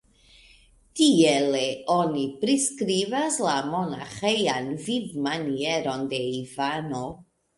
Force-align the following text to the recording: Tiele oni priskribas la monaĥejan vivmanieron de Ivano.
Tiele 0.99 1.59
oni 1.95 2.23
priskribas 2.43 3.37
la 3.47 3.53
monaĥejan 3.73 4.73
vivmanieron 4.87 6.11
de 6.15 6.25
Ivano. 6.41 7.07